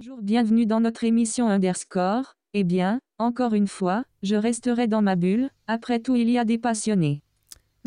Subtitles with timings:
[0.00, 2.34] Bonjour, bienvenue dans notre émission Underscore.
[2.54, 6.44] Eh bien, encore une fois, je resterai dans ma bulle, après tout il y a
[6.44, 7.20] des passionnés.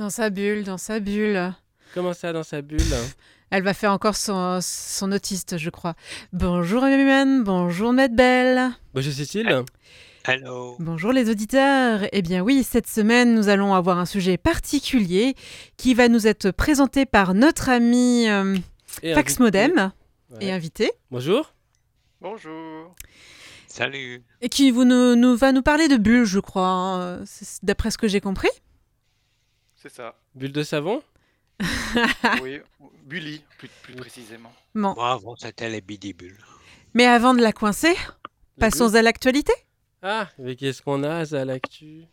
[0.02, 1.54] Dans sa bulle, dans sa bulle.
[1.94, 2.82] Comment ça, dans sa bulle?
[3.52, 5.94] Elle va faire encore son, son autiste, je crois.
[6.34, 8.72] Bonjour Emmanuel, bonjour Medbelle.
[8.96, 9.62] Bonjour Cécile.
[10.28, 10.76] Hello.
[10.80, 12.00] Bonjour les auditeurs.
[12.14, 15.36] Eh bien oui, cette semaine, nous allons avoir un sujet particulier
[15.78, 18.56] qui va nous être présenté par notre ami euh,
[19.04, 19.44] Et Fax invité.
[19.44, 19.92] Modem
[20.32, 20.46] Ouais.
[20.48, 21.54] et invité, Bonjour.
[22.22, 22.96] Bonjour.
[23.68, 24.24] Salut.
[24.42, 27.20] et qui vous nous, nous- va nous parler de bulles, je crois, hein,
[27.62, 28.50] d'après ce que j'ai compris.
[29.82, 30.14] C'est ça.
[30.36, 31.02] Bulle de savon
[32.44, 32.60] Oui,
[33.06, 34.54] Bully, plus, plus précisément.
[34.76, 36.38] Bon, Moi, avant, c'était les bidibules.
[36.94, 37.96] mais avant de la coincer,
[38.60, 39.54] passons à l'actualité.
[40.04, 42.04] Ah, mais qu'est-ce qu'on a, ça, à l'actu?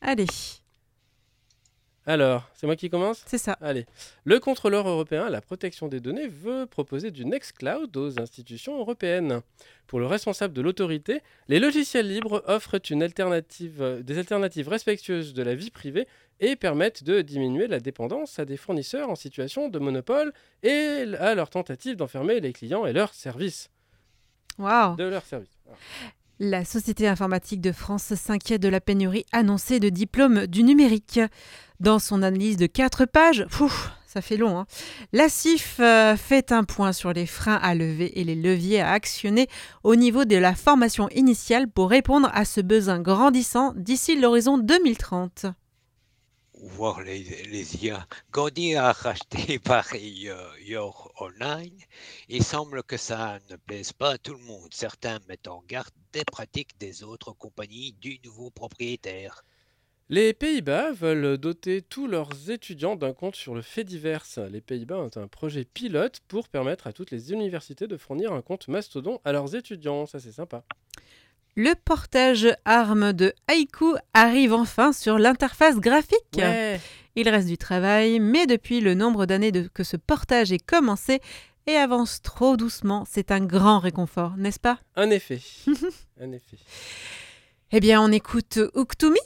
[0.00, 0.26] Allez,
[2.06, 3.22] Alors, c'est moi qui commence?
[3.24, 3.52] C'est ça.
[3.60, 3.86] Allez.
[4.24, 9.40] Le contrôleur européen à la protection des données veut proposer du Nextcloud aux institutions européennes.
[9.86, 15.42] Pour le responsable de l'autorité, les logiciels libres offrent une alternative, des alternatives respectueuses de
[15.42, 16.06] la vie privée
[16.44, 21.34] et permettent de diminuer la dépendance à des fournisseurs en situation de monopole et à
[21.34, 23.70] leur tentative d'enfermer les clients et leurs services.
[24.58, 24.94] Waouh.
[24.96, 25.58] De leurs services.
[26.38, 31.20] La Société informatique de France s'inquiète de la pénurie annoncée de diplômes du numérique.
[31.80, 33.46] Dans son analyse de 4 pages,
[34.06, 34.66] ça fait long, hein,
[35.12, 38.92] la CIF euh, fait un point sur les freins à lever et les leviers à
[38.92, 39.48] actionner
[39.82, 45.46] au niveau de la formation initiale pour répondre à ce besoin grandissant d'ici l'horizon 2030.
[46.66, 48.08] Voir les, IA.
[48.32, 51.78] Gandhi a racheté pareil euh, Your Online.
[52.30, 54.72] Il semble que ça ne plaise pas à tout le monde.
[54.72, 59.44] Certains mettent en garde des pratiques des autres compagnies du nouveau propriétaire.
[60.08, 64.24] Les Pays-Bas veulent doter tous leurs étudiants d'un compte sur le fait divers.
[64.50, 68.40] Les Pays-Bas ont un projet pilote pour permettre à toutes les universités de fournir un
[68.40, 70.06] compte mastodon à leurs étudiants.
[70.06, 70.64] Ça, c'est sympa.
[71.56, 76.18] Le portage ARM de Haiku arrive enfin sur l'interface graphique.
[76.36, 76.80] Ouais.
[77.14, 81.20] Il reste du travail, mais depuis le nombre d'années que ce portage est commencé
[81.68, 84.80] et avance trop doucement, c'est un grand réconfort, n'est-ce pas?
[84.96, 85.40] Un effet.
[86.20, 86.58] un effet.
[87.70, 89.20] Eh bien, on écoute Uktumi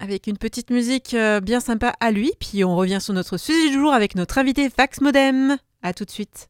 [0.00, 3.68] avec une petite musique euh, bien sympa à lui, puis on revient sur notre sujet
[3.68, 5.56] du jour avec notre invité Fax Modem.
[5.82, 6.48] À tout de suite.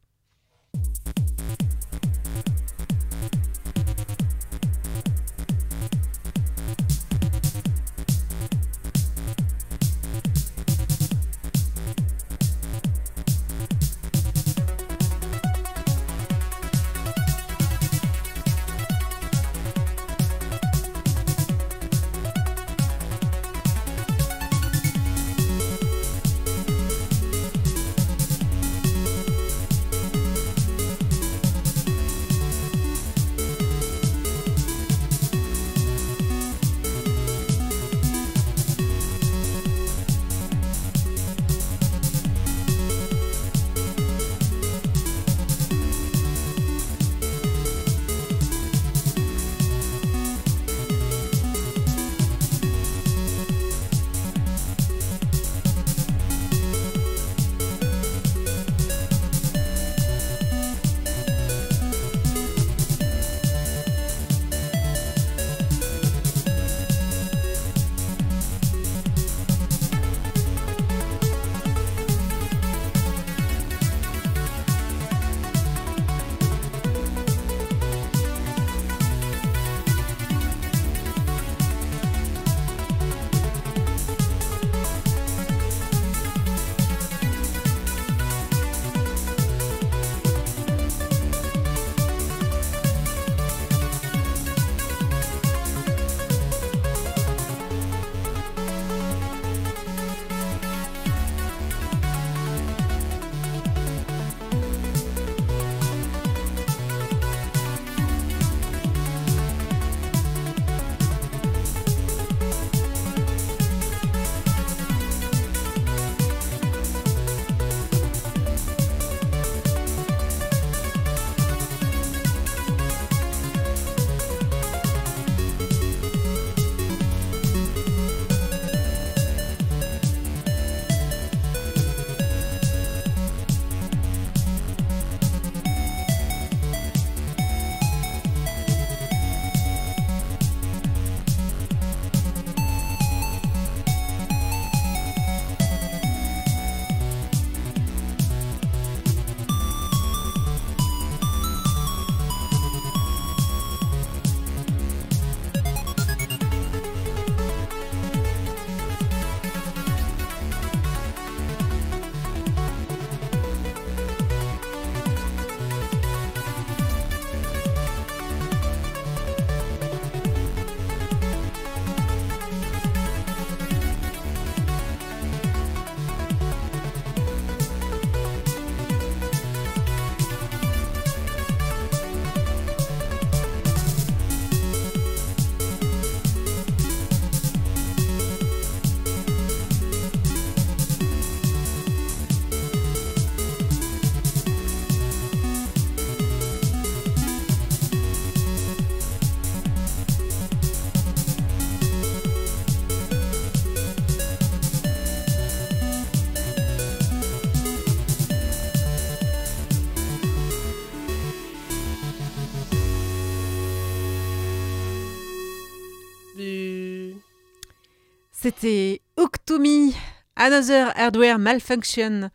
[218.44, 219.94] C'était Uktumi,
[220.36, 222.28] Another Hardware Malfunction.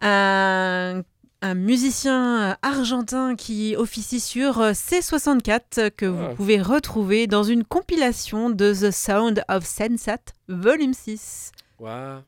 [0.00, 1.02] Un,
[1.42, 8.72] un musicien argentin qui officie sur C64 que vous pouvez retrouver dans une compilation de
[8.72, 11.50] The Sound of Sensat, volume 6.
[11.80, 12.20] Waouh.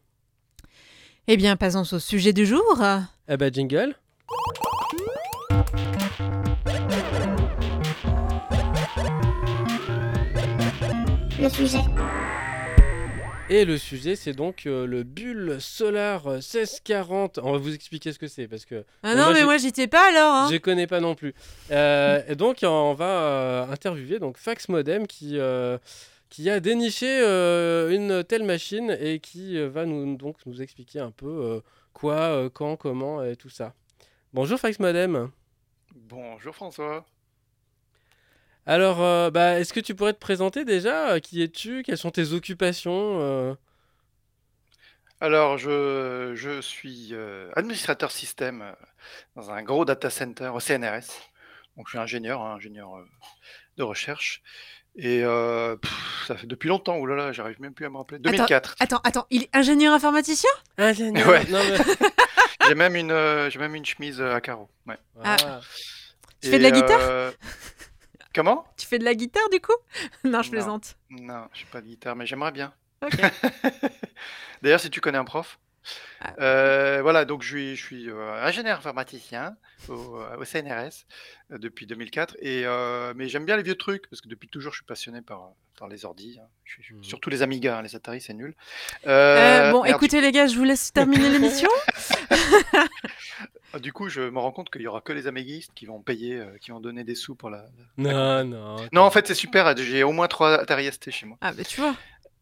[1.28, 2.82] Eh bien, passons au sujet du jour.
[3.28, 3.94] Eh ben, jingle.
[11.38, 11.84] Le sujet.
[13.52, 17.40] Et le sujet, c'est donc euh, le bulle Solar 1640.
[17.42, 19.58] On va vous expliquer ce que c'est parce que Ah Bon, non, moi, mais moi,
[19.58, 20.32] j'étais pas alors.
[20.32, 20.48] hein.
[20.52, 21.34] je connais pas non plus.
[21.72, 25.78] Euh, et donc, on va euh, interviewer donc Fax Modem qui, euh,
[26.28, 31.00] qui a déniché euh, une telle machine et qui euh, va nous, donc nous expliquer
[31.00, 31.60] un peu euh,
[31.92, 33.74] quoi, euh, quand, comment et tout ça.
[34.32, 35.28] Bonjour Fax Modem.
[35.96, 37.04] Bonjour François.
[38.70, 41.10] Alors, euh, bah, est-ce que tu pourrais te présenter déjà?
[41.14, 41.82] Euh, Qui es-tu?
[41.82, 43.54] Quelles sont tes occupations euh?
[45.20, 48.64] Alors, je, je suis euh, administrateur système
[49.34, 51.10] dans un gros data center au CNRS.
[51.76, 53.04] Donc, je suis ingénieur, hein, ingénieur euh,
[53.76, 54.40] de recherche.
[54.94, 58.20] Et euh, pff, ça fait depuis longtemps, oulala, j'arrive même plus à me rappeler.
[58.20, 58.76] 2004.
[58.78, 60.50] Attends, attends, il est ingénieur informaticien?
[60.78, 61.26] Ingénieur.
[61.28, 61.42] Ouais.
[61.50, 61.76] Mais-
[62.68, 64.68] J'ai même une, euh, j'ai même une chemise à carreaux.
[64.86, 64.96] Ouais.
[65.24, 65.36] Ah.
[65.44, 65.60] Ah.
[66.40, 67.00] Tu fais de la guitare?
[67.02, 67.32] euh,
[68.34, 68.64] Comment?
[68.76, 69.72] Tu fais de la guitare du coup?
[70.24, 70.52] Non, je Non.
[70.52, 70.96] plaisante.
[71.10, 72.72] Non, je pas de guitare, mais j'aimerais bien.
[74.62, 75.58] D'ailleurs, si tu connais un prof?
[76.20, 76.34] Ah.
[76.40, 79.56] Euh, voilà, donc je suis, je suis euh, ingénieur informaticien
[79.88, 81.06] au, euh, au CNRS
[81.50, 82.36] depuis 2004.
[82.40, 85.22] Et, euh, mais j'aime bien les vieux trucs parce que depuis toujours, je suis passionné
[85.22, 86.38] par, par les ordis.
[86.40, 86.46] hein.
[86.64, 87.02] Je suis- je- Mhm.
[87.04, 88.54] Surtout les Amiga, hein, les Atari, c'est nul.
[89.04, 91.68] Bon, écoutez les gars, je vous laisse terminer l'émission.
[93.80, 96.42] du coup, je me rends compte qu'il y aura que les amiguistes qui vont payer,
[96.60, 97.64] qui vont donner des sous pour la.
[97.96, 98.76] Non, non.
[98.92, 99.76] Non, en fait, c'est super.
[99.76, 101.38] J'ai au moins trois Atari ST chez moi.
[101.40, 101.94] Ah, bah tu vois.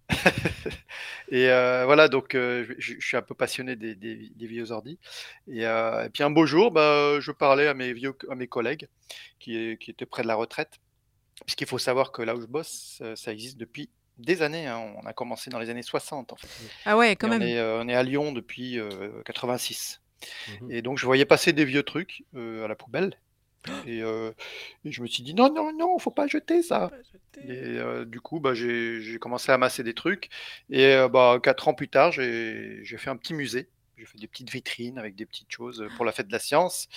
[1.30, 4.98] Et euh, voilà, donc euh, je, suis un peu passionné des, des- des vieux ordi.
[5.46, 8.46] Et, euh, et puis un beau jour, bah, je parlais à mes vieux, à mes
[8.48, 8.88] collègues
[9.38, 10.78] qui, qui étaient près de la retraite.
[11.44, 14.66] Puisqu'il faut savoir que là où je bosse, ça existe depuis des années.
[14.66, 14.78] hein.
[15.00, 16.48] On a commencé dans les années 60 en fait.
[16.84, 17.42] Ah ouais, Et quand on, même.
[17.42, 20.00] est, euh, on est à Lyon depuis euh, 86.
[20.60, 20.72] Mhm.
[20.72, 23.20] Et donc je voyais passer des vieux trucs à la poubelle.
[23.86, 24.30] Et, euh,
[24.84, 26.90] et je me suis dit non, non, non, faut pas jeter ça.
[27.44, 30.28] Et euh, du coup, bah, j'ai commencé à amasser des trucs.
[30.70, 33.68] Et euh, bah, quatre ans plus tard, j'ai fait un petit musée.
[33.96, 36.88] J'ai fait des petites vitrines avec des petites choses pour la fête de la science.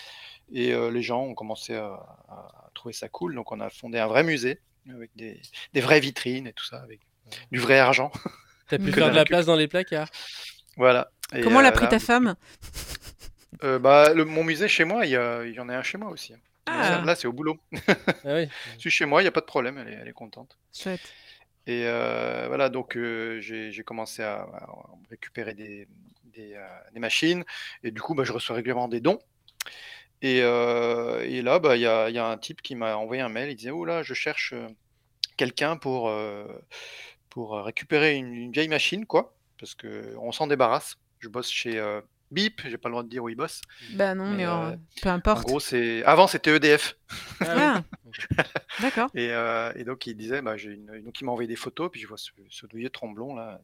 [0.51, 1.85] Et euh, les gens ont commencé à,
[2.29, 3.35] à trouver ça cool.
[3.35, 4.59] Donc on a fondé un vrai musée
[4.89, 5.41] avec des,
[5.73, 6.99] des vraies vitrines et tout ça, avec
[7.51, 8.11] du vrai argent.
[8.67, 10.09] T'as pu Que faire de la place dans les placards.
[10.77, 11.11] voilà.
[11.35, 12.35] Et, Comment l'a pris là, ta femme?
[13.63, 15.83] euh, bah, le- Mon musée chez moi, il y, a- il y en a un
[15.83, 16.33] chez moi aussi.
[16.65, 17.01] Ah.
[17.05, 17.57] Là, c'est au boulot.
[18.23, 18.47] Ah oui.
[18.75, 20.57] Je suis chez moi, il n'y a pas de problème, elle est, elle est contente.
[20.73, 21.01] Chouette.
[21.67, 24.67] Et euh, voilà, donc euh, j'ai commencé à, à
[25.09, 25.87] récupérer des,
[26.25, 27.43] des, euh, des machines.
[27.83, 29.19] Et du coup, bah, je reçois régulièrement des dons.
[30.21, 32.95] Et, euh, et là, bah, il y a, il y a un type qui m'a
[32.95, 33.49] envoyé un mail.
[33.49, 34.53] Il disait Oh là, je cherche
[35.37, 36.45] quelqu'un pour, euh,
[37.29, 39.35] pour récupérer une, une vieille machine, quoi.
[39.59, 40.97] Parce qu'on s'en débarrasse.
[41.19, 43.61] Je bosse chez euh, Bip, j'ai pas le droit de dire où il bosse.
[43.93, 45.43] Bah non, Mais, mais, euh, euh, peu En importe.
[45.47, 46.97] gros, c'est avant c'était EDF.
[47.41, 47.83] Ah
[48.37, 48.43] Ah,
[48.81, 49.09] d'accord.
[49.13, 51.01] Et, euh, et donc il disait, bah, j'ai une...
[51.03, 53.61] donc il m'a envoyé des photos, puis je vois ce, ce vieux tremblon là,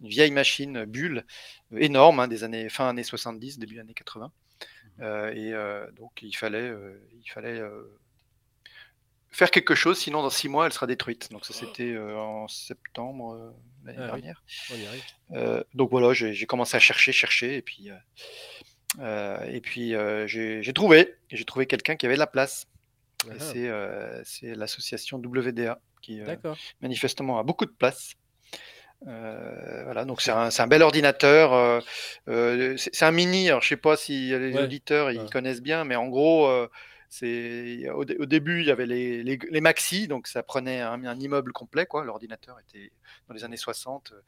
[0.00, 1.24] une vieille machine bulle
[1.76, 4.30] énorme, hein, des années fin années 70, début années 80.
[5.00, 7.98] Euh, et euh, donc il fallait, euh, il fallait euh,
[9.32, 11.30] faire quelque chose, sinon dans six mois elle sera détruite.
[11.32, 13.50] Donc ça c'était euh, en septembre euh,
[13.84, 14.42] l'année Ah dernière.
[14.70, 15.02] Arrive.
[15.32, 17.88] Euh, donc voilà, j'ai commencé à chercher, chercher, et puis,
[19.00, 19.94] et puis
[20.26, 22.66] j'ai trouvé, j'ai trouvé quelqu'un qui avait de la place.
[23.30, 23.34] Ah,
[24.24, 26.20] c'est l'association WDA qui
[26.80, 28.14] manifestement a beaucoup de place.
[29.08, 31.52] Euh, voilà, donc c'est un, un bel ordinateur.
[31.52, 31.80] euh,
[32.28, 33.48] euh, c'est un mini.
[33.48, 35.28] Alors je sais pas si les Ouais, auditeurs ils ouais.
[35.30, 36.48] connaissent bien, mais en gros,
[37.20, 41.86] au, dé- au début il y avait les, maxi, donc ça prenait un, immeuble complet.
[41.92, 42.92] L'ordinateur était
[43.28, 44.20] dans les années 60, euh,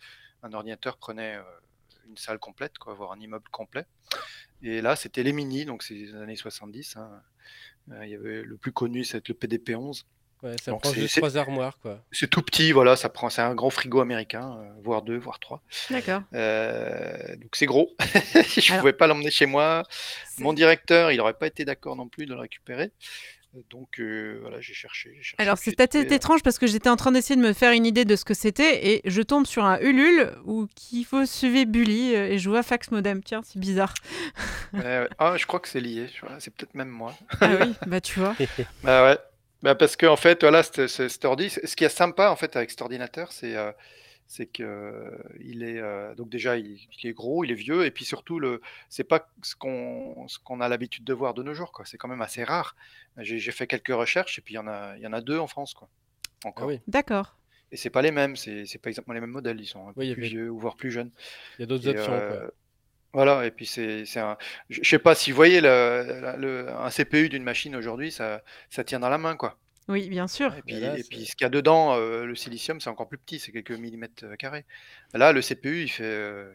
[0.43, 1.43] un ordinateur prenait euh,
[2.09, 3.87] une salle complète, voire un immeuble complet.
[4.63, 6.97] Et là, c'était les mini, donc c'est les années 70.
[6.97, 7.23] hein.
[7.91, 10.05] Euh, le plus connu, c'est le PDP-11.
[10.45, 11.99] Ouais, ça Donc prend juste trois armoires, quoi.
[12.13, 15.41] C'est tout petit, voilà, ça prend, c'est un grand frigo américain, euh, voire deux, voire
[15.41, 15.63] trois.
[15.91, 16.21] D'accord.
[16.35, 17.91] Euh, donc c'est gros.
[18.35, 19.85] je Alors- pouvais pas l'emmener chez moi.
[20.39, 22.91] Mon directeur, il n'aurait pas été d'accord non plus de le récupérer.
[23.71, 27.47] Donc euh, voilà, j'ai cherché, Alors, c'est étrange parce que j'étais en train d'essayer de
[27.47, 30.67] me faire une idée de ce que c'était et je tombe sur un Ulule où
[30.75, 33.23] qu'il faut suivre Bully et je vois Fax Modem.
[33.23, 33.95] Tiens, c'est bizarre.
[34.75, 36.09] euh, ah, je crois que c'est lié.
[36.41, 37.15] C'est peut-être même moi.
[37.41, 38.35] Ah oui, bah tu vois.
[38.83, 39.19] Bah ouais.
[39.65, 42.55] Bah parce que en fait, voilà, cet- cet ordi, ce qui est sympa en fait
[42.55, 43.73] avec cet ordinateur, c'est euh,
[44.27, 47.91] c'est que il est euh, donc déjà il, il est gros, il est vieux, et
[47.91, 51.55] puis surtout le, c'est pas ce qu'on ce qu'on a l'habitude de voir de nos
[51.55, 51.85] jours, quoi.
[51.87, 52.77] C'est quand même assez rare.
[53.19, 55.39] J'ai fait quelques recherches, et puis il y en a il y en a deux
[55.39, 55.89] en France, quoi.
[56.45, 56.69] Ah Encore.
[56.69, 57.37] oui, D'accord.
[57.73, 59.61] Et c'est pas les mêmes, c'est c'est pas exactement les mêmes modèles.
[59.61, 61.11] Ils sont un peu Oui, plus avait- vieux ou voire plus jeunes.
[61.59, 62.13] il y a d'autres options.
[62.13, 62.51] euh, quoi.
[63.15, 64.37] Voilà, et puis c'est c'est un.
[64.69, 68.85] Je sais pas si vous voyez le, le- un CPU d'une machine aujourd'hui, ça, ça
[68.85, 69.57] tient dans la main, quoi.
[69.89, 70.55] Oui, bien sûr.
[70.55, 72.91] Et puis, là, et c'est- puis ce qu'il y a dedans, euh, le silicium, c'est
[72.91, 74.65] encore plus petit, c'est quelques millimètres euh, carrés.
[75.15, 76.51] Là, le CPU, il fait, euh,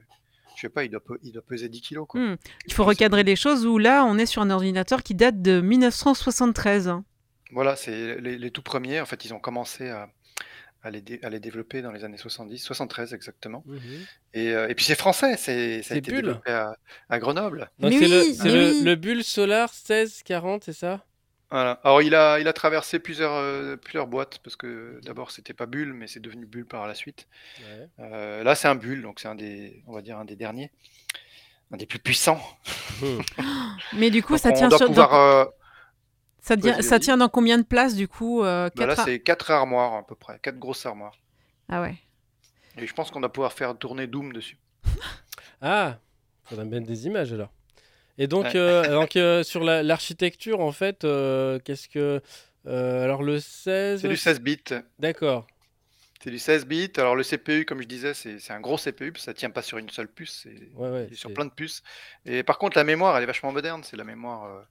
[0.56, 2.20] je sais pas, il doit, pe- il doit peser 10 kilos, quoi.
[2.20, 2.38] Hmm.
[2.66, 5.62] Il faut recadrer les choses où là, on est sur un ordinateur qui date de
[5.62, 6.88] 1973.
[6.88, 7.06] hein.
[7.52, 9.00] Voilà, c'est les, les tout premiers.
[9.00, 10.10] En fait, ils ont commencé à,
[10.84, 13.64] à les, dé- à les développer dans les années 70, 73 exactement.
[13.66, 13.80] Mhm.
[14.34, 16.22] Et, euh, et puis c'est français, c'est, ça a C'est été Bull.
[16.22, 16.78] développé à,
[17.10, 17.70] à Grenoble.
[17.80, 18.84] Donc, c'est le, oui, le, oui.
[18.84, 21.04] le Bull Solar 1640, c'est ça?
[21.52, 21.72] Voilà.
[21.84, 25.66] Alors il a, il a traversé plusieurs, euh, plusieurs boîtes parce que d'abord c'était pas
[25.66, 27.28] Bull, mais c'est devenu Bull par la suite.
[27.60, 27.88] Ouais.
[28.00, 30.70] Euh, là c'est un Bull, donc c'est un des, on va dire un des derniers,
[31.72, 32.40] un des plus puissants.
[33.02, 33.22] Mhm.
[33.94, 34.88] Mais du coup, Donc ça on tient doit sur.
[34.88, 35.46] pouvoir, euh,
[36.50, 39.94] Ça, tient- ça dans combien de places du coup euh, bah là c'est quatre armoires
[39.94, 41.14] à peu près, quatre grosses armoires.
[41.70, 41.96] Ah ouais.
[42.78, 44.58] Et je pense qu'on doit pouvoir faire tourner Doom dessus.
[45.62, 46.00] Ah,
[46.46, 47.52] faudrait me mettre des images alors.
[48.18, 48.56] Et donc, Ouais.
[48.56, 52.22] euh, donc euh, sur la- l'architecture, en fait, euh, qu'est-ce que.
[52.66, 54.02] euh, alors le 16.
[54.02, 54.64] C'est du 16 bits.
[55.00, 55.46] D'accord.
[56.24, 56.92] C'est du 16 bits.
[56.98, 59.62] Alors le CPU, comme je disais, c'est un gros CPU, parce que ça tient pas
[59.62, 61.84] sur une seule puce, c'est Ouais, sur plein de puces.
[62.26, 63.84] Et par contre, la mémoire, elle est vachement moderne.
[63.84, 64.66] C'est la mémoire,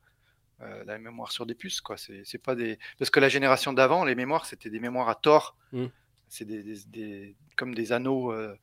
[0.60, 1.96] euh, la mémoire sur des puces, quoi.
[1.96, 5.14] C'est c'est pas des parce que la génération d'avant, les mémoires, c'était des mémoires à
[5.14, 5.56] tort.
[5.72, 5.86] Mm.
[6.28, 8.54] C'est des, des- des- comme des anneaux euh,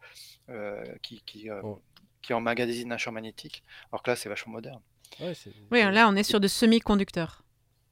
[0.50, 1.82] euh, qui qui, Oh.
[2.22, 3.64] qui emmagasinent un champ magnétique.
[3.92, 4.82] Alors que là, c'est vachement moderne.
[5.20, 7.44] Ouais, c'est Oui, là, on est sur de semi-conducteurs.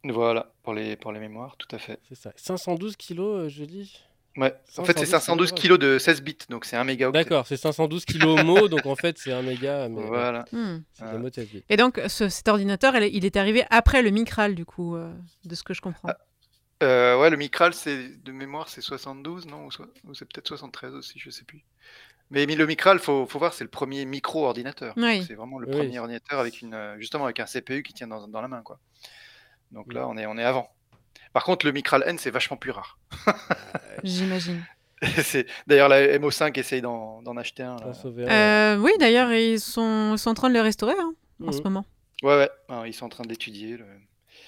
[0.04, 2.00] Voilà pour les pour les mémoires, tout à fait.
[2.10, 2.34] c'est ça.
[2.36, 4.04] 512 kilos, je dis.
[4.36, 4.54] Ouais.
[4.78, 5.62] En fait, c'est 512 512 kilos.
[5.78, 7.20] kilos de 16 bits, donc c'est un mégaoctet.
[7.24, 9.88] D'accord, c'est 512 kilos au mot, donc en fait, c'est un méga.
[9.90, 10.46] Mais Voilà.
[10.52, 10.80] Hmm.
[11.02, 11.12] Ah.
[11.70, 15.14] Et donc, ce- cet ordinateur, il est arrivé après le Micral, du coup, euh,
[15.46, 16.10] de ce que je comprends.
[16.10, 16.18] Ah.
[16.82, 20.48] Euh, ouais, le Micral, c'est de mémoire, c'est 72, non Ou, so- ou c'est peut-être
[20.48, 21.64] 73 aussi, je sais plus.
[22.32, 24.94] Mais le Micral, faut, faut voir, c'est le premier micro-ordinateur.
[24.98, 25.24] Oui.
[25.28, 25.74] C'est vraiment le Oui.
[25.78, 28.64] premier ordinateur avec une, euh, justement avec un CPU qui tient dans, dans la main,
[28.64, 28.80] quoi.
[29.72, 30.68] Donc là, on est, on est avant.
[31.32, 32.98] Par contre, le Micral N, c'est vachement plus rare.
[34.04, 34.64] J'imagine.
[35.68, 37.78] d'ailleurs la MO5 essaye d'en d'en acheter un.
[38.18, 41.52] Euh, oui, d'ailleurs, ils sont, ils sont en train de le restaurer hein, en ouais.
[41.52, 41.64] ce Mhm.
[41.66, 41.86] moment.
[42.22, 42.50] Ouais, ouais.
[42.70, 43.86] hein, ils sont en train de l'étudier, le,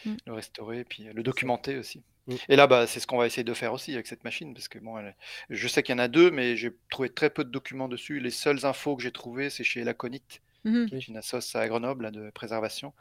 [0.05, 0.15] Mm.
[0.27, 2.03] le restaurer, et puis le documenter aussi.
[2.27, 2.35] Mm.
[2.49, 4.67] Et là, bah, c'est ce qu'on va essayer de faire aussi avec cette machine, parce
[4.67, 5.15] que bon, elle-
[5.49, 8.19] je sais qu'il y en a deux, mais j'ai trouvé très peu de documents dessus.
[8.19, 10.87] Les seules infos que j'ai trouvées, c'est chez Laconite, Mhm.
[10.89, 12.93] qui est une assoce à Grenoble là, de préservation.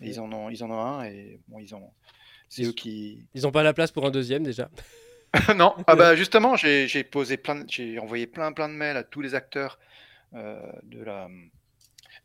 [0.00, 1.90] Et ils en ont, ils en ont un, et bon, ils ont.
[2.50, 3.24] C'est Ils- eux qui.
[3.34, 4.68] Ils ont pas la place pour un deuxième déjà.
[5.56, 9.20] non, ah bah justement, j'ai posé plein, j'ai envoyé plein, plein de mails à tous
[9.20, 9.78] les acteurs
[10.34, 11.28] euh, de la,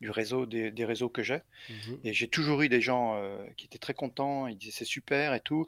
[0.01, 1.41] du réseau, des, des réseaux que j'ai.
[1.69, 1.99] Mhm.
[2.03, 5.33] Et j'ai toujours eu des gens euh, qui étaient très contents, ils disaient c'est super
[5.33, 5.65] et tout,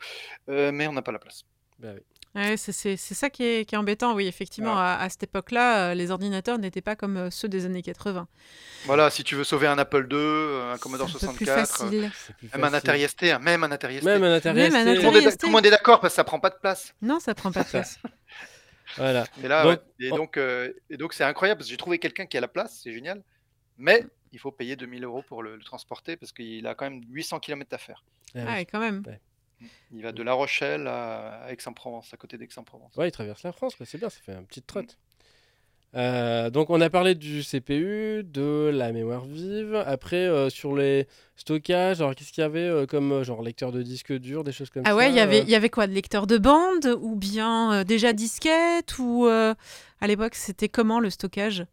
[0.50, 1.46] euh, mais on n'a pas la place.
[1.80, 2.01] Bah oui.
[2.36, 4.77] Ouais, c'est c'est- c'est ça qui est, qui est embêtant, oui, effectivement.
[4.77, 8.27] À, à cette époque-là, euh, les ordinateurs n'étaient pas comme euh, ceux des années 80.
[8.86, 11.46] Voilà, si tu veux sauver un Apple II, euh, un Commodore C'est un peu plus
[11.46, 12.12] 64, euh, facile.
[12.27, 12.75] C'est plus même un facile.
[12.89, 14.04] Atari ST, hein, même un Atari ST.
[14.06, 14.86] Même un Atari Même un ST.
[14.86, 15.39] tout, le monde Atari est, ST.
[15.39, 16.94] tout le monde est d'accord parce que ça prend pas de place.
[17.01, 18.00] Non, ça prend pas de place.
[18.98, 19.25] Voilà.
[19.44, 20.06] Et là, Donc- ouais.
[20.08, 22.48] et donc, euh, et donc c'est incroyable parce que j'ai trouvé quelqu'un qui a la
[22.48, 23.24] place, c'est génial,
[23.77, 27.01] mais il faut payer 2000 euros pour le, le transporter parce qu'il a quand même
[27.10, 28.04] 800 km à faire.
[28.36, 28.44] Ah oui.
[28.48, 29.04] Ah, ouais, quand même.
[29.92, 32.96] Il va de La Rochelle à Aix-en-Provence, à côté d'Aix-en-Provence.
[32.96, 34.98] Ouais, il traverse la France, c'est bien, ça fait un petit trotte.
[35.96, 39.76] Euh, donc on a parlé du CPU, de la mémoire vive.
[39.86, 41.08] Après, euh, sur les
[41.38, 44.52] stockages, alors qu'est-ce qu'il y avait euh, comme euh, genre lecteur de disque dur, des
[44.52, 46.28] choses comme Ah ça ouais, il y avait, euh, il y avait quoi De lecteur
[46.28, 49.54] de bande Ou bien euh, déjà disquette Ou euh,
[50.02, 51.66] à l'époque, c'était comment le stockage?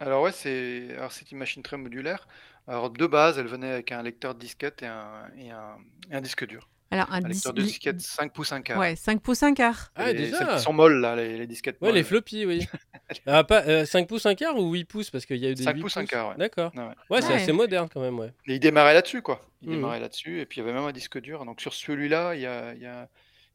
[0.00, 2.28] Alors ouais, c'est alors c'est une machine très modulaire.
[2.68, 5.76] Alors de base, elle venait avec un lecteur de disquette et un, et un,
[6.10, 6.68] et un disque dur.
[6.90, 8.78] Alors, un Un dis- lecteur de disquette 5 pouces 1 quart.
[8.78, 9.90] Ouais, 5 pouces, 1 quart.
[9.96, 12.64] Ah, les, déjà celles qui sont molles là, les, les disquettes Ouais, les floppies, oui.
[13.26, 15.10] ah, pas, euh, 5 pouces, 1 quart ou 8 pouces?
[15.10, 16.34] Parce qu'il y a eu des 5 8 pouces, un quart, ouais.
[16.36, 16.70] D'accord.
[16.76, 16.94] Ouais, ouais.
[17.10, 17.34] Ouais, c'est Ouais.
[17.42, 18.32] assez moderne quand même, ouais.
[18.46, 19.44] Et il démarrait là-dessus quoi.
[19.62, 19.74] Il Mhm.
[19.76, 21.44] démarrait là-dessus et puis il y avait même un disque dur.
[21.44, 23.08] Donc sur celui-là, il y a, il y a-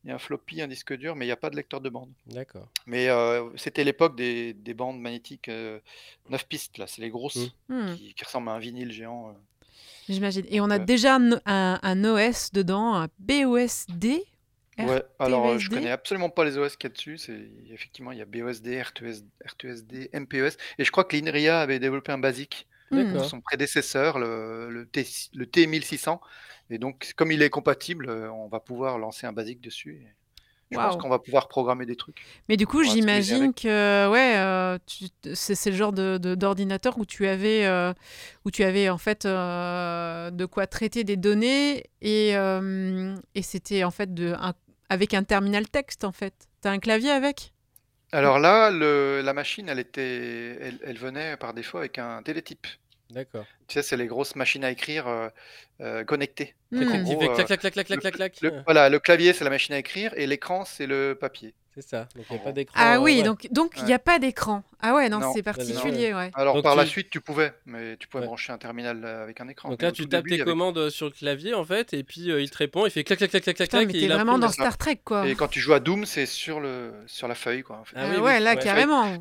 [0.03, 1.79] il y a un floppy, un disque dur, mais il n'y a pas de lecteur
[1.79, 2.09] de bande.
[2.25, 2.67] D'accord.
[2.87, 5.49] Mais euh, c'était l'époque des, des bandes magnétiques
[6.29, 7.91] 9 pistes là, c'est les grosses Mhm.
[7.91, 9.35] Hmm, qui, qui ressemblent à un vinyle géant.
[10.09, 10.13] Euh.
[10.13, 10.45] J'imagine.
[10.49, 10.85] Et on a Ouais.
[10.85, 14.23] déjà un, un- un OS dedans, un BOSD
[14.79, 17.17] Ouais, alors euh, je connais absolument pas les OS qu'il y a dessus.
[17.17, 17.39] C'est
[17.69, 22.11] effectivement il y a BOSD, R2S, R2SD, MPES, et je crois que l'INRIA avait développé
[22.11, 22.97] un basique Hmm.
[22.97, 23.29] D'accord.
[23.29, 26.19] son prédécesseur, le, le, T, le T1600.
[26.69, 30.05] Et donc comme il est compatible, euh, on va pouvoir lancer un basique dessus.
[30.71, 32.23] Je pense qu'on va pouvoir programmer des trucs.
[32.47, 34.77] Mais du coup, j'imagine que ouais, euh,
[35.33, 37.93] c'est le genre de de- d'ordinateur où tu avais euh,
[38.45, 42.31] où tu avais en fait euh, de quoi traiter des données et
[43.35, 44.53] et c'était en fait de un-
[44.89, 46.33] avec un terminal texte en fait.
[46.61, 47.53] T'as un clavier avec?
[48.13, 52.67] Alors là, le- la machine, elle était, elle, elle venait par défaut avec un télétype.
[53.13, 53.45] D'accord.
[53.67, 55.29] Tu sais, c'est les grosses machines à écrire euh,
[55.81, 56.55] euh, connectées.
[56.71, 56.83] Hmm.
[56.87, 58.41] En qui gros, fait clac, clac, clac, clac, le, clac, clac, clac.
[58.41, 61.53] le- voilà, le clavier, c'est la machine à écrire et l'écran, c'est le papier.
[61.81, 62.07] C'est ça.
[62.15, 62.51] Donc il En n'y a pas gros.
[62.53, 62.75] d'écran.
[62.77, 63.23] Ah oui, ouais.
[63.23, 63.87] donc donc il Ouais.
[63.87, 64.63] n'y a pas d'écran.
[64.83, 66.31] Ah ouais, non, Non, c'est particulier, ouais.
[66.33, 68.27] Alors Donc par la suite, tu pouvais, mais tu pouvais Ouais.
[68.27, 69.69] brancher un terminal euh, avec un écran.
[69.69, 72.03] Donc là, tu tapes début, tes avait- commandes euh, sur le clavier en fait, et
[72.03, 73.93] puis euh, il te répond, il fait clac, clac, clac, clac, clac, Putain, clac, mais
[73.97, 74.49] et t'es il vraiment dans.
[74.49, 75.27] Star Trek quoi.
[75.27, 77.77] Et quand tu joues à Doom, c'est sur le sur la feuille, quoi.
[77.77, 77.95] En fait.
[77.97, 78.59] Ah Ah oui, oui, ouais, là ouais.
[78.63, 79.17] carrément.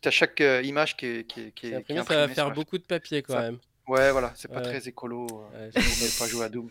[0.00, 2.26] T'as chaque euh, image qui est, qui est, qui C'est est- qui est imprimé, ça
[2.26, 3.58] va faire beaucoup de papier quand même.
[3.86, 5.26] Ouais, voilà, c'est pas très écolo.
[5.74, 6.18] sais.
[6.24, 6.70] pas jouer à Doom.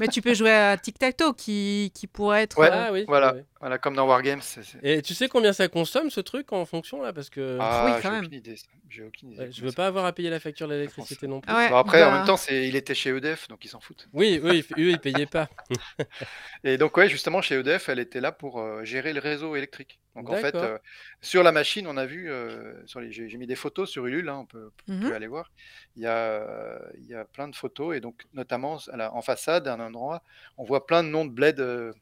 [0.00, 2.92] Mais tu peux jouer à Tic Tac Toe qui qui pourrait être Ouais, euh, Ah
[2.92, 3.04] oui.
[3.06, 4.40] Voilà, ouais, voilà, comme dans Wargames.
[4.82, 7.92] Et tu sais combien ça consomme ce truc en fonction là Parce que Ah, oui,
[7.96, 8.24] j'ai quand même.
[8.24, 8.56] aucune idée.
[9.06, 9.40] aucune idée.
[9.42, 11.30] ouais, je comment veux pas avoir à payer la facture de l'électricité fonctionne.
[11.30, 11.52] non plus.
[11.52, 13.80] Ah ouais, Bon, après, en bah, même temps, il était chez EDF, donc ils s'en
[13.80, 14.08] foutent.
[14.12, 15.48] Oui, oui, eux ils payaient pas.
[16.64, 20.00] Et donc, ouais, justement, chez EDF, elle était là pour euh, gérer le réseau électrique.
[20.16, 20.78] Donc, en fait, euh,
[21.20, 24.04] sur la machine, on a vu, euh, sur les, j'ai, j'ai mis des photos sur
[24.06, 24.70] Ulule, hein, on peut,
[25.08, 25.52] peut aller voir.
[25.96, 29.14] Il y, a, euh, il y a plein de photos, et donc, notamment à la-
[29.14, 30.22] en façade, à un endroit,
[30.56, 31.92] on voit plein de noms de bleds euh,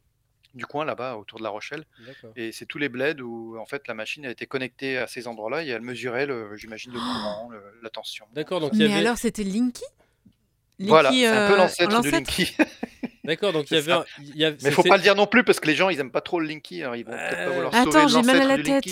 [0.54, 1.84] du coin là-bas, autour de La Rochelle.
[1.98, 2.32] D'accord.
[2.36, 5.28] Et c'est tous les bleds où, en fait, la machine a été connectée à ces
[5.28, 8.26] endroits-là et elle mesurait, le, j'imagine, le courant, le- la tension.
[8.32, 9.00] D'accord, donc il y Mais avait.
[9.06, 9.84] alors c'était Linky?
[10.78, 12.56] Linky Voilà, c'est un peu l'ancêtre du Linky.
[13.26, 14.04] D'accord, donc il y C'est avait.
[14.04, 14.06] ça.
[14.18, 15.88] un- il y avait- Mais faut pas le dire non plus parce que les gens
[15.90, 16.82] ils aiment pas trop le Linky.
[16.82, 18.84] alors ils vont peut-être pas vouloir sauver Attends, j'ai mal à la tête.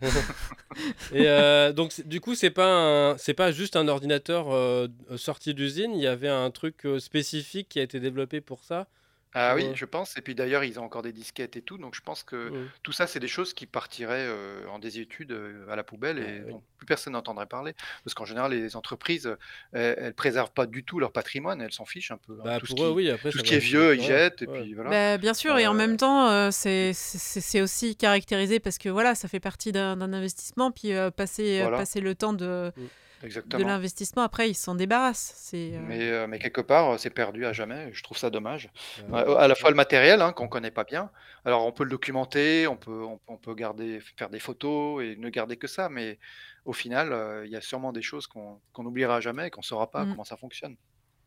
[1.12, 5.54] Et euh, donc du coup c'est pas un- c'est pas juste un ordinateur euh, sorti
[5.54, 8.86] d'usine, il y avait un truc euh, spécifique qui a été développé pour ça.
[9.34, 10.16] Ah oui, je pense.
[10.16, 11.76] Et puis d'ailleurs ils ont encore des disquettes et tout.
[11.76, 12.50] Donc je pense que
[12.82, 16.22] tout ça c'est des choses qui partiraient euh, en désuétude euh, à la poubelle et
[16.40, 16.52] Ah oui.
[16.52, 17.74] dont plus personne n'entendrait parler.
[18.04, 19.36] Parce qu'en général les entreprises euh,
[19.72, 21.60] elles, elles préservent pas du tout leur patrimoine.
[21.60, 22.32] Elles s'en fichent un peu.
[22.34, 22.42] hein.
[22.44, 23.94] Bah, tout ce pour eux, qui, oui, après tout ça ce qui va est vieux
[23.94, 24.62] ils ouais, jettent et ouais.
[24.62, 24.90] puis voilà.
[24.90, 28.78] Bah, bien sûr, et en Euh, même temps, euh, c'est c'est- c'est aussi caractérisé parce
[28.78, 30.70] que voilà, ça fait partie d'un d'un investissement.
[30.70, 31.76] Puis euh, passer, euh, Voilà.
[31.78, 32.88] passer le temps de, de
[33.26, 33.66] Exactement.
[33.66, 35.34] l'investissement, après, ils s'en débarrassent.
[35.36, 37.90] C'est euh, Mais, euh, mais quelque part, euh, c'est perdu à jamais.
[37.92, 38.70] Je trouve ça dommage.
[39.12, 41.10] À la fois le matériel hein, qu'on connaît pas bien.
[41.44, 45.16] Alors on peut le documenter, on peut, on, on peut garder, faire des photos et
[45.16, 46.18] ne garder que ça, mais
[46.64, 49.90] au final, il y a sûrement des choses qu'on qu'on n'oubliera jamais et qu'on saura
[49.90, 50.10] pas Mm.
[50.10, 50.76] comment ça fonctionne.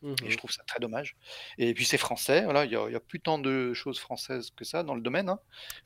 [0.01, 0.15] Mhm.
[0.25, 1.17] Et je trouve ça très dommage.
[1.57, 4.83] Et puis c'est français, voilà, il y a, plus tant de choses françaises que ça
[4.83, 5.35] dans le domaine,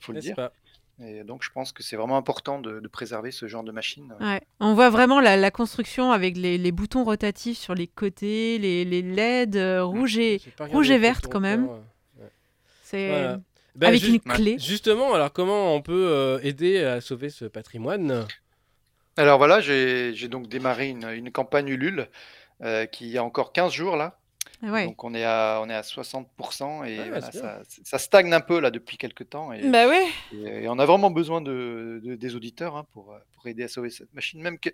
[0.00, 0.36] il faut le dire.
[0.36, 0.52] pas?
[1.02, 4.14] Et donc je pense que c'est vraiment important de, de préserver ce genre de machine.
[4.20, 4.40] ouais.
[4.60, 8.84] On voit vraiment la, la construction avec les, les boutons rotatifs sur les côtés, les,
[8.84, 11.64] les LED euh, rouges et, pas regardé rouge et les verte photos quand même.
[11.64, 11.82] encore,
[12.20, 12.30] ouais.
[12.84, 13.40] C'est Voilà.
[13.74, 14.56] Ben, avec une clé.
[14.56, 18.24] Justement, alors comment on peut euh, aider à sauver ce patrimoine?
[19.16, 22.08] Alors voilà, j'ai j'ai donc démarré une, une campagne Ulule
[22.62, 24.16] euh, qui a encore 15 jours là.
[24.62, 24.86] Ah ouais.
[24.86, 28.32] Donc on est à, on est à 60% et Ouais, voilà, c'est ça, ça stagne
[28.32, 30.06] un peu là depuis quelques temps et, Bah ouais.
[30.32, 33.68] et- et on a vraiment besoin de, de- des auditeurs hein, pour, pour aider à
[33.68, 34.40] sauver cette machine.
[34.42, 34.70] Même, que,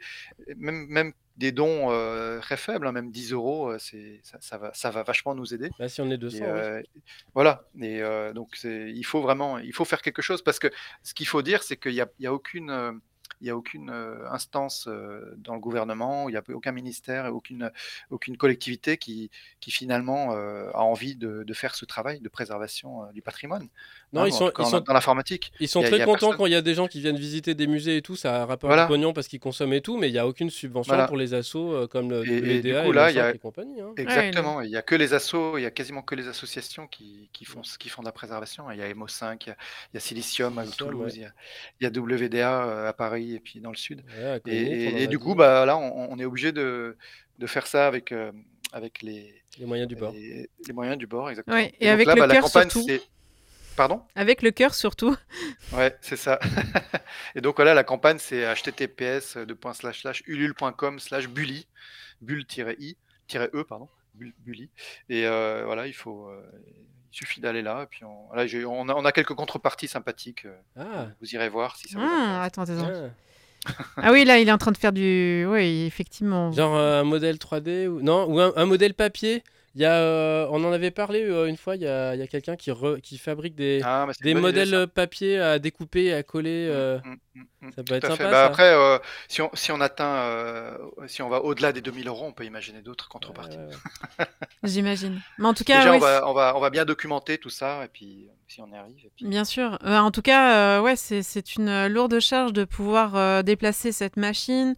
[0.57, 4.59] même, même des dons euh, très faibles, hein, même 10 euros, euh, c'est, ça, ça
[4.59, 5.71] va, ça va vachement nous aider.
[5.79, 6.83] Bah, Si on est 200, Et, euh,
[7.35, 10.69] Voilà, et euh, donc c'est- il faut vraiment, il faut faire quelque chose parce que
[11.03, 12.93] ce qu'il faut dire, c'est qu'il n'y a, il y a aucune, euh,
[13.41, 17.33] il y a aucune euh, instance euh, dans le gouvernement, il n'y a aucun ministère,
[17.35, 17.71] aucune,
[18.11, 23.05] aucune collectivité qui, qui finalement euh, a envie de, de faire ce travail de préservation
[23.05, 23.69] euh, du patrimoine.
[24.13, 25.53] Non, Hein, ils sont, tout cas, ils en- sont, dans l'informatique.
[25.61, 26.37] ils sont a- très a contents personne.
[26.39, 28.63] quand il y a des gens qui viennent visiter des musées et tout, ça rapporte
[28.67, 28.85] Voilà.
[28.85, 31.07] du pognon parce qu'ils consomment et tout, mais il n'y a aucune subvention Voilà.
[31.07, 33.19] pour les assos euh, comme le Et- et du WDA et, coup, là, il y
[33.21, 33.81] a- Mozart et compagnie.
[33.81, 33.93] hein.
[33.97, 37.29] Exactement, il n'y a que les assos, il y a quasiment que les associations qui,
[37.33, 38.71] qui font, qui font de la préservation.
[38.73, 39.57] Il y a MO5, il y a,
[39.93, 41.13] il y a Silicium à Silicium, Toulouse, ouais.
[41.15, 41.33] il y a,
[41.81, 44.03] il y a WDA euh, à Paris et puis dans le sud.
[44.19, 46.97] Ouais, Et, et- et du coup, bah, là, on, on est obligé de,
[47.39, 48.33] de faire ça avec, euh,
[48.73, 50.13] avec les, les moyens du bord.
[50.13, 51.57] les, les moyens du bord, exactement.
[51.57, 52.87] Ouais, et donc avec là, le bah, la cœur campagne, surtout.
[52.89, 53.03] c'est...
[53.77, 54.03] Pardon?
[54.15, 55.17] Avec le cœur surtout.
[55.73, 56.39] Ouais, c'est ça.
[57.35, 59.39] et donc voilà, la campagne, c'est https
[60.27, 61.67] ulule.com slash bully,
[62.21, 62.97] bulle-i,
[63.29, 64.69] -e, pardon, bully.
[65.09, 66.29] Et euh, voilà, il faut...
[66.29, 66.43] euh,
[67.13, 69.89] il suffit d'aller là, et puis on, là, j'ai- on, a, on a quelques contreparties
[69.89, 70.47] sympathiques.
[70.47, 72.89] euh, Ah, Vous irez voir si ça vous Ah, attends, attends.
[73.67, 73.71] ah.
[73.99, 75.45] Ah oui, là, il est en train de faire du.
[75.49, 76.51] Oui, effectivement.
[76.53, 79.43] Genre euh, un modèle 3D ou non ou un, un modèle papier?
[79.77, 82.19] Il y a, euh, on en avait parlé euh, une fois, il y a, il
[82.19, 85.61] y a quelqu'un qui, re- qui fabrique des, Ah, des idée, modèles euh, papier à
[85.61, 86.67] découper et à coller.
[86.69, 88.45] euh, Mm, mm, mm, ça peut être sympa, Bah, ça.
[88.47, 92.27] après, euh, si, on, si on atteint, euh, si on va au-delà des 2000 euros,
[92.27, 93.59] on peut imaginer d'autres contreparties.
[94.65, 95.21] J'imagine.
[95.39, 97.49] Mais en tout cas, Déjà, oui, on, va, on, va, on va bien documenter tout
[97.51, 98.97] ça, et puis si on y arrive.
[99.05, 99.27] Et puis...
[99.27, 99.79] Bien sûr.
[99.85, 103.93] Euh, en tout cas, euh, ouais, c'est, c'est une lourde charge de pouvoir euh, déplacer
[103.93, 104.75] cette machine.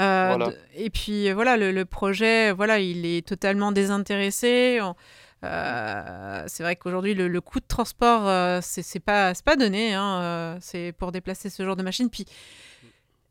[0.00, 0.52] Euh, Voilà.
[0.74, 4.78] et puis voilà, le, le projet, voilà, il est totalement désintéressé.
[4.82, 4.94] On-
[5.44, 9.94] euh, c'est vrai qu'aujourd'hui, le, le coût de transport, euh, c'est, pas, donné.
[9.94, 12.10] hein, euh, c'est pour déplacer ce genre de machine.
[12.10, 12.24] Puis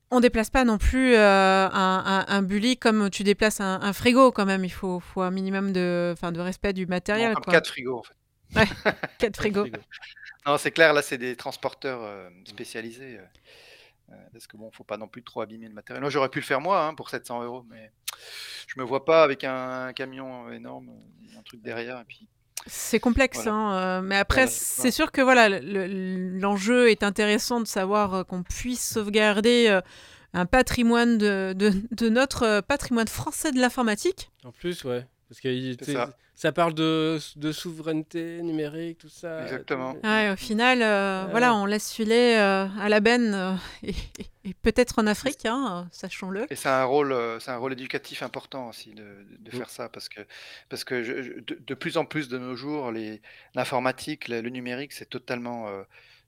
[0.10, 4.32] on déplace pas non plus un, un, un bully comme tu déplaces un, un frigo
[4.32, 4.64] quand même.
[4.64, 7.34] Il faut, faut un minimum de, respect du matériel.
[7.36, 7.52] Quoi.
[7.54, 8.68] quatre frigos, en fait.
[9.20, 9.62] Quatre frigos.
[9.66, 9.78] Frigo.
[10.46, 13.20] Non, c'est clair, là, c'est des transporteurs spécialisés.
[14.12, 16.02] Euh, parce que bon, faut pas non plus trop abîmer le matériel.
[16.02, 17.92] Moi, j'aurais pu le faire moi hein, pour 700 euros, mais
[18.68, 20.90] je me vois pas avec un camion énorme,
[21.38, 22.28] un truc derrière, et puis
[22.66, 23.54] C'est complexe, Voilà.
[23.54, 24.92] hein, euh, mais après, Voilà, c'est voilà.
[24.92, 29.80] sûr que voilà, le- le- l'enjeu est intéressant de savoir euh, qu'on puisse sauvegarder
[30.34, 34.30] un patrimoine de, de- de notre patrimoine français de l'informatique.
[34.44, 35.06] En plus, ouais.
[35.30, 36.10] Parce que ça.
[36.36, 36.52] ça.
[36.54, 39.42] parle de, de souveraineté numérique, tout ça.
[39.44, 39.94] Exactement.
[39.96, 41.32] tout- Ouais, au final, euh, Ouais.
[41.32, 45.46] voilà, on laisse filer euh, à la benne euh, et, et- et peut-être en Afrique,
[45.46, 46.46] hein, sachons-le.
[46.50, 49.04] Et c'est un rôle, c'est un rôle éducatif important aussi de,
[49.52, 49.58] Mm.
[49.58, 50.22] faire ça parce que,
[50.70, 53.22] parce que je- je- de, de plus en plus de nos jours, les-
[53.56, 55.68] l'informatique, le, le numérique, c'est totalement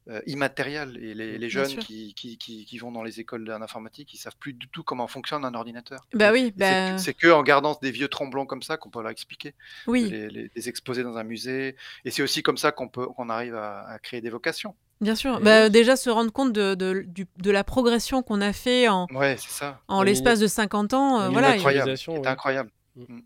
[0.10, 0.98] euh, immatériel.
[0.98, 4.18] Et les, les Bien jeunes qui, qui, qui, qui vont dans les écoles d'informatique, ils
[4.18, 6.06] savent plus du tout comment fonctionne un ordinateur.
[6.14, 9.02] Bah oui, bah, que- C'est que en gardant des vieux tromblons comme ça qu'on peut
[9.02, 9.54] leur expliquer,
[9.88, 11.76] oui, les, les- les exposer dans un musée.
[12.06, 14.76] Et c'est aussi comme ça qu'on peut, qu'on arrive à, à créer des vocations.
[15.02, 15.40] bien sûr.
[15.42, 15.70] Bah, oui.
[15.70, 19.38] déjà se rendre compte de, de, du- de la progression qu'on a fait en, Ouais,
[19.38, 19.80] c'est ça.
[19.88, 21.22] en l'espace de 50 ans.
[21.22, 21.98] euh, voilà, incroyable.
[21.98, 22.28] C'est ouais.
[22.28, 22.72] incroyable.
[22.96, 23.04] Mm.
[23.16, 23.22] Mm.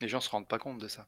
[0.00, 1.06] Les gens se rendent pas compte de ça.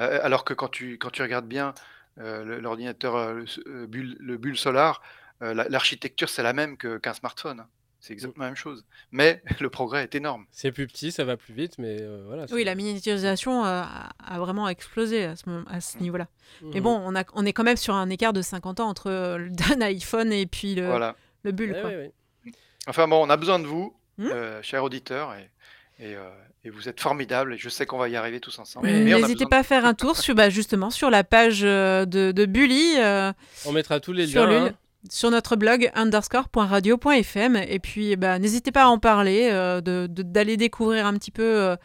[0.00, 1.72] Euh, alors que quand tu, quand tu regardes bien euh,
[2.16, 5.02] l'ordinateur, euh, le, euh, bulle, le bulle solar,
[5.42, 7.64] euh, la- l'architecture c'est la même qu'un smartphone.
[8.00, 8.84] C'est exactement la même chose.
[9.12, 10.44] Mais le progrès est énorme.
[10.50, 12.46] C'est plus petit, ça va plus vite, mais euh, voilà.
[12.50, 16.00] Oui, la miniaturisation euh, a, vraiment explosé à ce, Mm.
[16.00, 16.26] niveau-là.
[16.62, 16.82] Mais Mhm.
[16.82, 19.38] bon, on, a, on est quand même sur un écart de 50 ans entre euh,
[19.38, 21.14] le- un iPhone et puis le, Voilà.
[21.44, 21.72] le bulle.
[21.72, 21.90] Ouais, quoi.
[21.90, 22.12] ouais, ouais.
[22.88, 24.26] Enfin bon, on a besoin de vous, Mm.
[24.32, 25.48] euh, chers auditeurs, et,
[26.00, 26.28] et, euh,
[26.64, 27.54] et vous êtes formidables.
[27.54, 28.88] Et je sais qu'on va y arriver tous ensemble.
[28.88, 32.46] N'hésitez pas à faire un tour sur, bah, justement sur la page euh, de, de
[32.46, 33.32] Bully, euh,
[33.66, 34.66] On mettra tous les sur, liens.
[34.66, 34.72] hein.
[35.10, 37.56] sur notre blog underscore.radio.fm.
[37.56, 41.30] Et puis, bah, n'hésitez pas à en parler, euh, de- de- d'aller découvrir un petit
[41.30, 41.76] peu euh,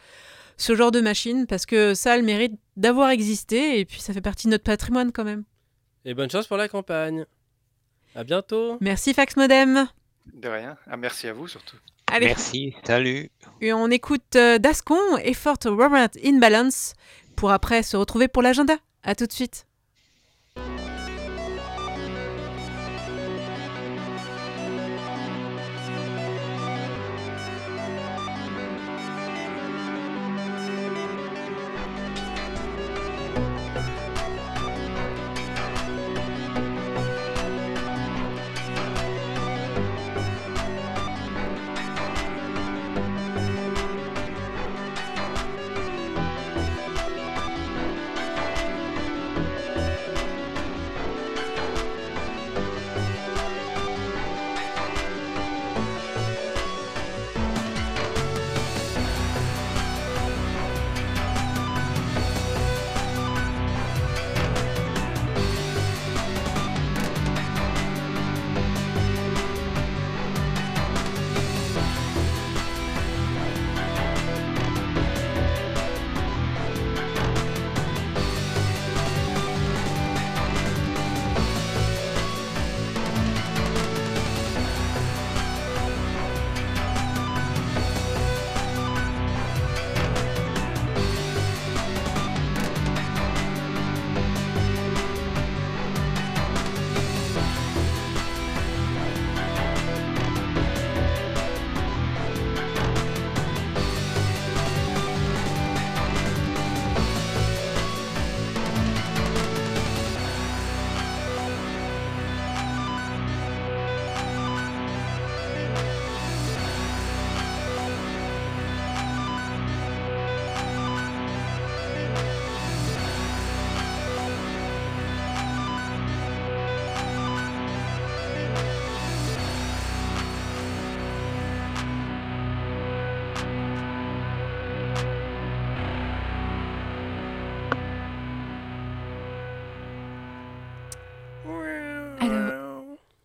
[0.56, 4.12] ce genre de machine, parce que ça a le mérite d'avoir existé, et puis ça
[4.12, 5.44] fait partie de notre patrimoine quand même.
[6.04, 7.26] Et bonne chance pour la campagne.
[8.14, 8.78] À bientôt.
[8.80, 9.86] Merci Fax Modem.
[10.32, 10.76] de, de rien.
[10.90, 11.76] Ah, merci à vous surtout.
[12.10, 13.30] Allez, Merci, salut.
[13.60, 16.94] Et on écoute euh, Dascon et Fort Robert in Balance
[17.36, 18.74] pour après se retrouver pour l'agenda.
[19.02, 19.67] À tout de suite.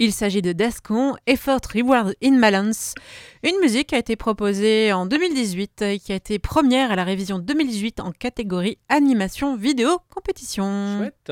[0.04, 2.94] Il s'agit de Descon, Effort Reward in Balance,
[3.42, 7.06] une musique qui a été proposée en 2018 et qui a été première à la
[7.06, 10.98] révision 2018 en catégorie animation vidéo compétition.
[10.98, 11.32] Chouette.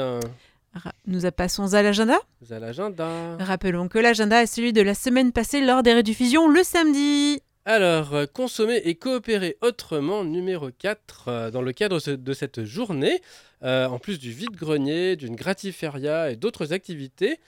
[1.05, 2.17] Nous passons à l'agenda.
[2.49, 3.35] Avez l'agenda.
[3.41, 7.41] Rappelons que l'agenda est celui de la semaine passée lors des rediffusions le samedi.
[7.65, 13.21] Alors, euh, consommer et coopérer autrement, numéro 4, euh, dans le cadre de cette journée,
[13.61, 17.39] euh, en plus du vide-grenier, d'une gratiféria et d'autres activités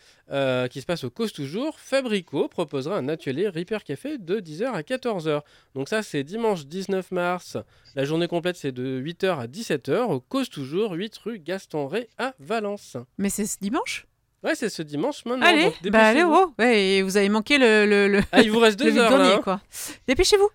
[0.72, 4.82] qui se passent au Cause Toujours, Fabrico proposera un atelier Repair Café de 10h à
[4.82, 5.42] 14h.
[5.76, 7.58] Donc ça, c'est dimanche 19 mars.
[7.94, 12.08] La journée complète, c'est de 8h à 17h au Cause Toujours, 8 rue Gaston Ray
[12.18, 12.98] à Valence.
[13.20, 14.08] Mais c'est ce dimanche?
[14.44, 15.46] Ouais, c'est ce dimanche maintenant.
[15.46, 18.52] Allez, donc bah allez, oh, ouais, et vous avez manqué le, le, le- Ah, il
[18.52, 19.36] vous reste deux heures vide-grenier, là.
[19.38, 19.42] hein.
[19.44, 19.62] quoi.
[20.08, 20.50] Dépêchez-vous.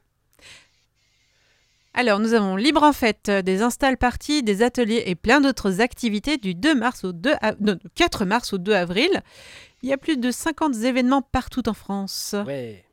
[1.95, 5.81] Alors, nous avons Libre en Fête, euh, des install parties, des ateliers et plein d'autres
[5.81, 9.23] activités du 2 mars au 2 av- non, 4 mars au 2 avril.
[9.83, 12.35] Il y a plus de 50 événements partout en France.
[12.47, 12.85] Ouais.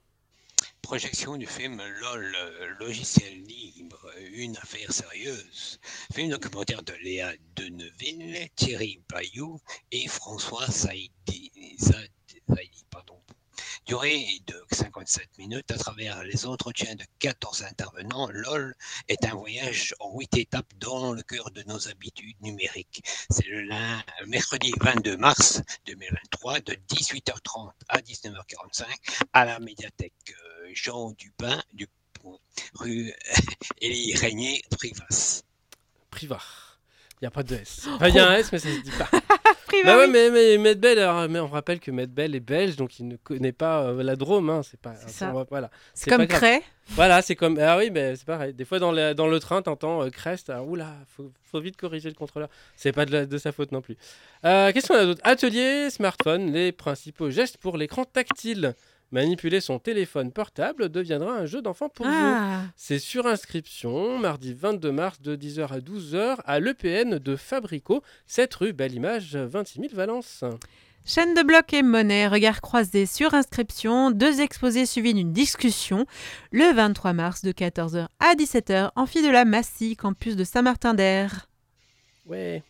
[0.85, 2.37] Projection du film LOL,
[2.79, 5.79] logiciel libre, une affaire sérieuse.
[6.13, 9.59] Film documentaire de Léa Deneville, Thierry Bayou
[9.91, 11.51] et François Saïdi.
[11.79, 13.19] Saïdi, pardon.
[13.87, 18.29] Durée de 57 minutes à travers les entretiens de 14 intervenants.
[18.31, 18.75] LOL
[19.07, 23.01] est un voyage en 8 étapes dans le cœur de nos habitudes numériques.
[23.31, 23.67] C'est le
[24.27, 28.85] mercredi 22 mars 2023 de 18h30 à 19h45
[29.33, 31.87] à la médiathèque euh, Jean Dupin, du,
[32.73, 33.13] rue
[33.81, 35.43] Élie Régnier, Privas.
[36.09, 36.79] Privar.
[37.21, 37.87] Il n'y a pas de S.
[37.95, 39.09] Enfin, il y a un S, mais ça se dit pas.
[39.83, 43.07] Bah ouais, mais, mais Medbel, alors, mais on rappelle que Medbel est belge, donc il
[43.09, 44.49] ne connaît pas euh, la Drôme.
[44.49, 44.93] Hein, c'est pas.
[45.05, 45.69] C'est voilà,
[46.07, 46.27] comme.
[46.27, 46.61] Cray.
[46.89, 47.59] voilà, c'est comme.
[47.59, 48.53] Ah oui, mais c'est pareil.
[48.53, 50.49] Des fois dans le, dans le train, t'entends euh, Crest.
[50.49, 52.47] Ah, oula, faut, faut vite corriger le contrôleur.
[52.77, 53.97] C'est pas de, la- de sa faute non plus.
[54.45, 58.75] Euh, Qu'est-ce qu'on a d'autre Atelier, smartphone, les principaux gestes pour l'écran tactile.
[59.15, 62.11] Manipuler son téléphone portable deviendra un jeu d'enfant pour vous.
[62.13, 68.03] Ah, C'est sur inscription, mardi 22 mars de 10h à 12h à l'EPN de Fabrico,
[68.27, 70.43] 7 rue Belle Image, 26 000 Valence.
[71.05, 76.05] Chaîne de blocs et monnaie, regard croisé sur inscription, deux exposés suivis d'une discussion
[76.51, 81.47] le 23 mars de 14h à 17h, amphi de la Massy, campus de Saint-Martin-d'Air.
[82.25, 82.63] Ouais.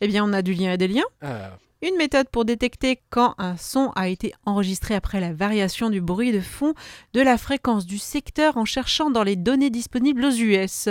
[0.00, 1.02] Eh bien, on a du lien et des liens.
[1.20, 6.00] Ah, Une méthode pour détecter quand un son a été enregistré après la variation du
[6.00, 6.74] bruit de fond
[7.12, 10.88] de la fréquence du secteur en cherchant dans les données disponibles aux US.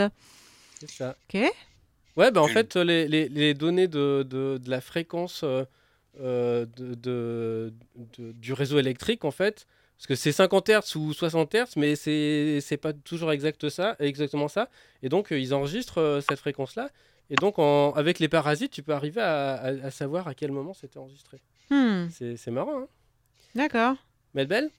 [0.80, 1.16] c'est ça.
[1.34, 1.42] Ok.
[2.16, 5.66] Ouais, bah en fait, les, les- les données de, de- de la fréquence euh,
[6.22, 7.74] euh, de, de-
[8.18, 11.96] de- du réseau électrique, en fait, parce que c'est 50 Hz ou 60 Hz, mais
[11.96, 14.70] c'est pas toujours exact ça, exactement ça.
[15.04, 16.90] Et donc, euh, ils enregistrent euh, cette fréquence-là.
[17.30, 20.52] Et donc, en- avec les parasites, tu peux arriver à, à- à savoir à quel
[20.52, 21.42] moment c'était enregistré.
[21.70, 22.88] Hmm, C'est c'est marrant, hein
[23.56, 23.96] D'accord.
[24.34, 24.70] Medbel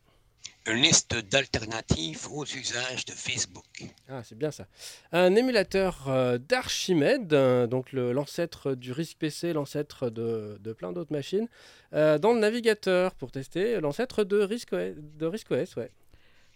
[0.67, 3.65] Une liste d'alternatives aux usages de Facebook.
[4.09, 4.67] Ah, c'est bien ça.
[5.13, 10.93] Un émulateur euh, d'Archimède, euh, donc le- l'ancêtre du RISC PC, l'ancêtre de, de plein
[10.93, 11.49] d'autres machines,
[11.93, 15.91] euh, dans le navigateur pour tester l'ancêtre de RISC OS, de RISC OS, ouais.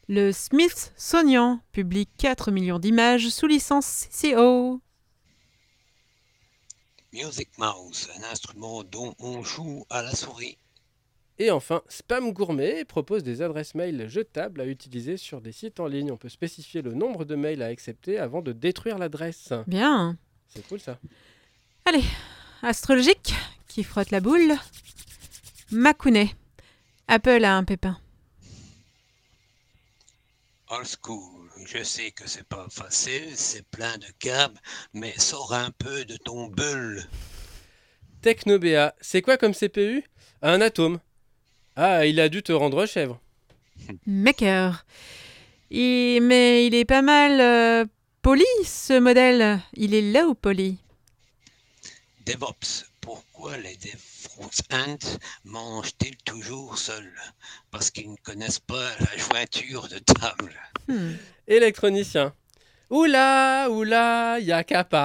[0.09, 4.81] Le Smithsonian publie 4 millions d'images sous licence CCO.
[7.13, 10.57] Music Mouse, un instrument dont on joue à la souris.
[11.39, 15.87] Et enfin, Spam Gourmet propose des adresses mail jetables à utiliser sur des sites en
[15.87, 16.11] ligne.
[16.11, 19.53] On peut spécifier le nombre de mails à accepter avant de détruire l'adresse.
[19.67, 20.17] Bien.
[20.49, 20.99] C'est cool ça.
[22.63, 23.35] Astrologique,
[23.69, 24.55] qui frotte la boule.
[25.71, 26.29] Makune.
[27.09, 27.99] Apple a un pépin.
[30.71, 34.59] Old school, je sais que c'est pas facile, c'est plein de câbles,
[34.93, 37.05] mais sors un peu de ton bulle.
[38.21, 40.05] Technobéa, c'est quoi comme CPU
[40.43, 41.01] Un atome.
[41.77, 43.21] Ah, il a dû te rendre chèvre.
[44.07, 44.85] Maker.
[45.71, 47.85] Il- Mais il est pas mal euh,
[48.21, 49.61] poli, ce modèle.
[49.75, 50.79] Il est low poly.
[52.27, 57.13] DevOps, pourquoi les DevOps mangent-ils toujours seuls?
[57.73, 60.55] Parce qu'ils ne connaissent pas la jointure de table.
[60.89, 61.13] Hmm.
[61.49, 62.33] Électronicien.
[62.91, 64.99] Oula, oula, y'a Kappa.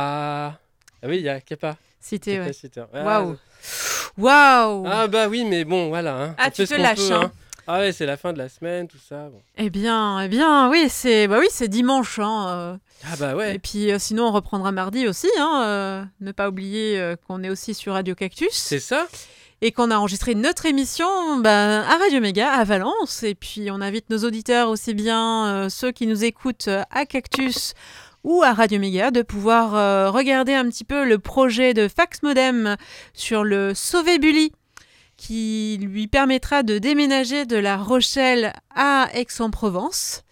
[1.01, 1.77] Ah oui, y'a Kappa.
[1.99, 2.45] Cité, ouais.
[2.45, 2.89] capaciteur.
[2.93, 3.37] Ah, Waouh.
[4.17, 4.85] Waouh.
[4.87, 6.15] Ah bah oui, mais bon, voilà.
[6.15, 6.35] hein.
[6.37, 7.31] Ah, On tu te lâches, peut, hein.
[7.69, 9.27] Ah ouais, c'est la fin de la semaine, tout ça.
[9.29, 9.41] bon.
[9.57, 12.17] Eh bien, eh bien, oui, c'est bah oui, c'est dimanche.
[12.17, 12.77] Hein, euh.
[13.05, 13.59] Ah bah Et ouais.
[13.59, 15.27] puis, euh, sinon, on reprendra mardi aussi.
[15.37, 18.53] Hein, euh, ne pas oublier qu'on est aussi sur Radio Cactus.
[18.53, 19.07] C'est ça
[19.61, 23.23] et qu'on a enregistré notre émission ben, à Radio Méga, à Valence.
[23.23, 27.05] Et puis on invite nos auditeurs, aussi bien euh, ceux qui nous écoutent euh, à
[27.05, 27.73] Cactus
[28.23, 32.23] ou à Radio Méga, de pouvoir euh, regarder un petit peu le projet de Fax
[32.23, 32.75] Modem
[33.13, 34.51] sur le Sauver Bully.
[35.15, 40.23] qui lui permettra de déménager de La Rochelle à Aix-en-Provence.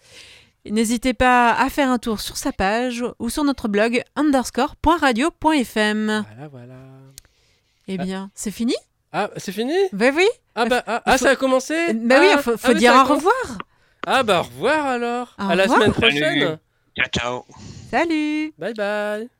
[0.70, 6.06] N'hésitez pas à faire un tour sur sa page ou sur notre blog underscore.radio.fm.
[6.06, 6.74] Voilà, voilà.
[7.88, 8.74] Eh bien, c'est fini?
[9.18, 9.72] Ah, c'est fini?
[9.94, 10.26] Ben oui.
[10.54, 11.94] Ah, bah, ah, ah ça a commencé?
[11.94, 13.58] Ben oui, ah, faut, ah dire au revoir.
[14.06, 15.34] Ah, bah, au revoir alors.
[15.38, 16.58] À la semaine prochaine.
[16.94, 17.44] Ciao, ciao.
[17.90, 18.52] Salut.
[18.58, 19.30] Bye bye.